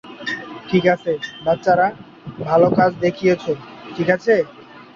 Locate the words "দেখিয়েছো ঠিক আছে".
2.99-4.35